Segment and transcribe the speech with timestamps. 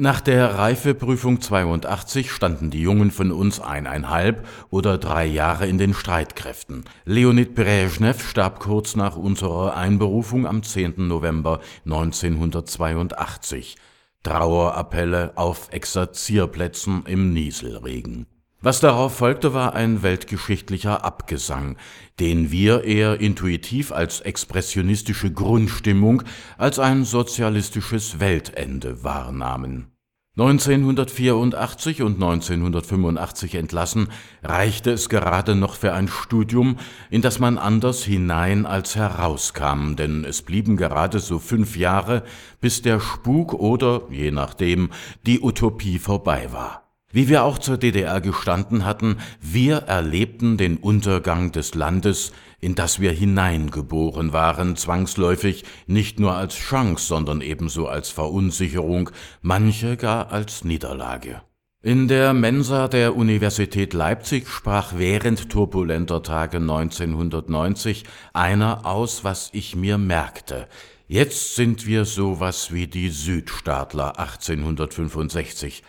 [0.00, 5.94] nach der Reifeprüfung 82 standen die Jungen von uns eineinhalb oder drei Jahre in den
[5.94, 6.84] Streitkräften.
[7.04, 11.06] Leonid Brezhnev starb kurz nach unserer Einberufung am 10.
[11.06, 13.76] November 1982.
[14.22, 18.26] Trauerappelle auf Exerzierplätzen im Nieselregen.
[18.62, 21.78] Was darauf folgte, war ein weltgeschichtlicher Abgesang,
[22.18, 26.22] den wir eher intuitiv als expressionistische Grundstimmung
[26.58, 29.92] als ein sozialistisches Weltende wahrnahmen.
[30.36, 34.08] 1984 und 1985 entlassen,
[34.42, 36.76] reichte es gerade noch für ein Studium,
[37.10, 42.24] in das man anders hinein als herauskam, denn es blieben gerade so fünf Jahre,
[42.60, 44.90] bis der Spuk oder, je nachdem,
[45.24, 46.89] die Utopie vorbei war.
[47.12, 52.30] Wie wir auch zur DDR gestanden hatten, wir erlebten den Untergang des Landes,
[52.60, 59.10] in das wir hineingeboren waren, zwangsläufig nicht nur als Chance, sondern ebenso als Verunsicherung,
[59.42, 61.42] manche gar als Niederlage.
[61.82, 68.04] In der Mensa der Universität Leipzig sprach während turbulenter Tage 1990
[68.34, 70.68] einer aus, was ich mir merkte.
[71.08, 75.82] Jetzt sind wir sowas wie die Südstaatler 1865.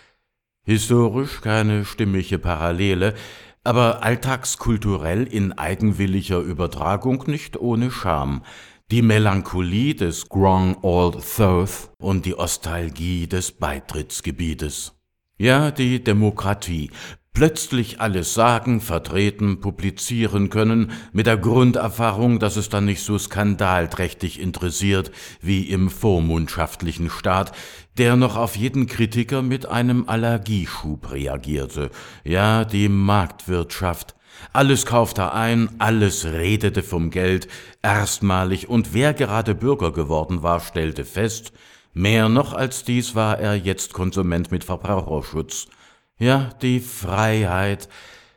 [0.64, 3.16] Historisch keine stimmige Parallele,
[3.64, 8.44] aber alltagskulturell in eigenwilliger Übertragung nicht ohne Charme.
[8.92, 14.94] Die Melancholie des Grand Old South und die Ostalgie des Beitrittsgebietes.
[15.38, 16.92] Ja, die Demokratie,
[17.34, 24.40] plötzlich alles sagen, vertreten, publizieren können, mit der Grunderfahrung, dass es dann nicht so skandalträchtig
[24.40, 27.54] interessiert wie im vormundschaftlichen Staat,
[27.98, 31.90] der noch auf jeden Kritiker mit einem Allergieschub reagierte.
[32.24, 34.16] Ja, die Marktwirtschaft.
[34.54, 37.48] Alles kaufte ein, alles redete vom Geld,
[37.82, 41.54] erstmalig, und wer gerade Bürger geworden war, stellte fest,
[41.94, 45.68] mehr noch als dies war er jetzt Konsument mit Verbraucherschutz.
[46.22, 47.90] Ja, die Freiheit.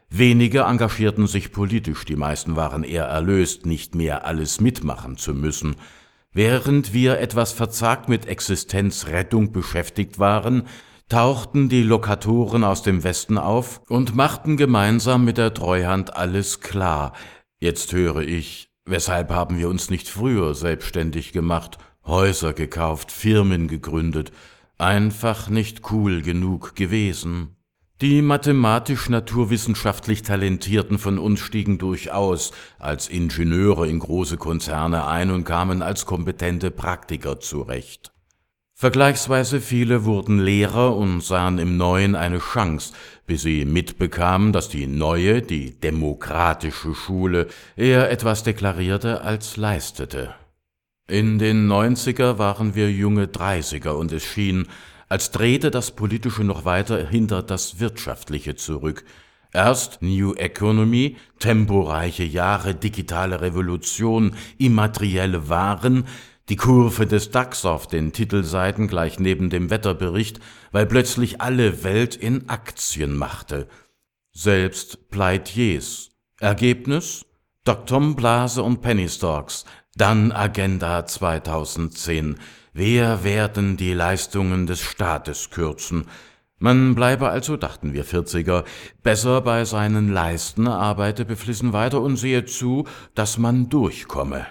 [0.08, 5.76] Wenige engagierten sich politisch, die meisten waren eher erlöst, nicht mehr alles mitmachen zu müssen.
[6.32, 10.62] Während wir etwas verzagt mit Existenzrettung beschäftigt waren,
[11.10, 17.12] tauchten die Lokatoren aus dem Westen auf und machten gemeinsam mit der Treuhand alles klar.
[17.60, 24.32] Jetzt höre ich, weshalb haben wir uns nicht früher selbstständig gemacht, Häuser gekauft, Firmen gegründet,
[24.78, 27.54] einfach nicht cool genug gewesen.
[28.00, 32.50] Die mathematisch-naturwissenschaftlich Talentierten von uns stiegen durchaus
[32.80, 38.14] als Ingenieure in große Konzerne ein und kamen als kompetente Praktiker zurecht.
[38.76, 42.92] Vergleichsweise viele wurden Lehrer und sahen im Neuen eine Chance,
[43.24, 47.46] bis sie mitbekamen, dass die neue, die demokratische Schule
[47.76, 50.34] eher etwas deklarierte als leistete.
[51.06, 54.66] In den Neunziger waren wir junge Dreißiger und es schien,
[55.14, 59.04] als drehte das Politische noch weiter hinter das Wirtschaftliche zurück.
[59.52, 66.08] Erst New Economy, temporeiche Jahre, digitale Revolution, immaterielle Waren,
[66.48, 70.40] die Kurve des DAX auf den Titelseiten gleich neben dem Wetterbericht,
[70.72, 73.68] weil plötzlich alle Welt in Aktien machte.
[74.32, 76.10] Selbst Pleitiers.
[76.40, 77.24] Ergebnis?
[77.62, 78.16] Dr.
[78.16, 79.64] Blase und Penny Stocks.
[79.94, 82.34] Dann Agenda 2010.
[82.76, 86.06] Wir werden die Leistungen des Staates kürzen.
[86.58, 88.64] Man bleibe also, dachten wir Vierziger,
[89.04, 92.84] besser bei seinen Leisten, arbeite beflissen weiter und sehe zu,
[93.14, 94.44] dass man durchkomme.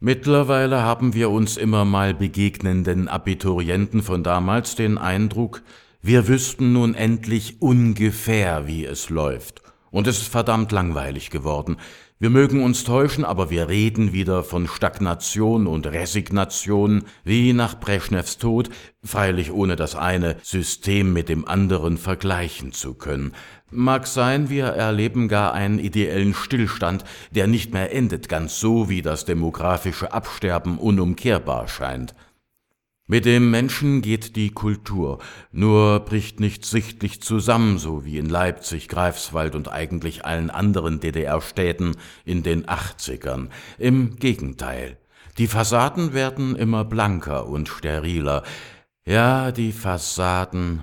[0.00, 5.62] Mittlerweile haben wir uns immer mal begegnenden Abiturienten von damals den Eindruck,
[6.02, 9.62] wir wüssten nun endlich ungefähr, wie es läuft.
[9.92, 11.76] Und es ist verdammt langweilig geworden.
[12.18, 18.38] Wir mögen uns täuschen, aber wir reden wieder von Stagnation und Resignation, wie nach Breschnews
[18.38, 18.70] Tod,
[19.04, 23.34] freilich ohne das eine System mit dem anderen vergleichen zu können.
[23.70, 29.02] Mag sein, wir erleben gar einen ideellen Stillstand, der nicht mehr endet, ganz so wie
[29.02, 32.14] das demografische Absterben unumkehrbar scheint.
[33.08, 35.18] Mit dem Menschen geht die Kultur,
[35.52, 41.92] nur bricht nicht sichtlich zusammen, so wie in Leipzig, Greifswald und eigentlich allen anderen DDR-Städten
[42.24, 43.50] in den 80ern.
[43.78, 44.98] Im Gegenteil.
[45.38, 48.42] Die Fassaden werden immer blanker und steriler.
[49.04, 50.82] Ja, die Fassaden.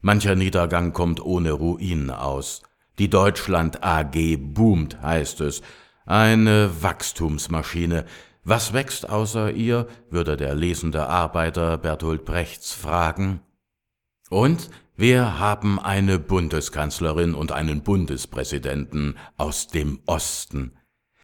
[0.00, 2.62] Mancher Niedergang kommt ohne Ruin aus.
[3.00, 5.60] Die Deutschland AG boomt, heißt es.
[6.06, 8.04] Eine Wachstumsmaschine,
[8.44, 13.40] was wächst außer ihr, würde der lesende Arbeiter Bertolt Brechts fragen.
[14.30, 20.76] Und wir haben eine Bundeskanzlerin und einen Bundespräsidenten aus dem Osten.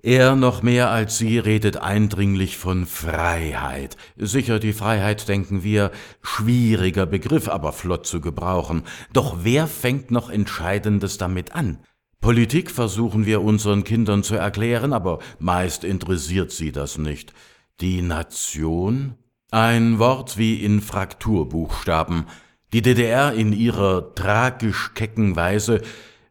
[0.02, 3.98] Er noch mehr als sie redet eindringlich von Freiheit.
[4.16, 5.90] Sicher die Freiheit, denken wir,
[6.22, 8.84] schwieriger Begriff, aber flott zu gebrauchen.
[9.12, 11.78] Doch wer fängt noch Entscheidendes damit an?
[12.20, 17.32] Politik versuchen wir unseren Kindern zu erklären, aber meist interessiert sie das nicht.
[17.80, 19.14] Die Nation?
[19.50, 22.26] Ein Wort wie in Frakturbuchstaben.
[22.74, 25.80] Die DDR in ihrer tragisch kecken Weise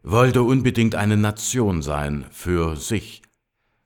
[0.02, 3.22] wollte unbedingt eine Nation sein für sich.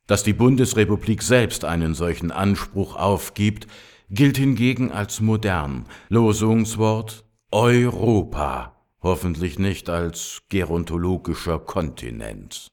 [0.06, 3.67] Dass die Bundesrepublik selbst einen solchen Anspruch aufgibt,
[4.11, 5.87] gilt hingegen als modern.
[6.11, 8.74] Losungswort Europa
[9.05, 12.73] hoffentlich nicht als gerontologischer Kontinent.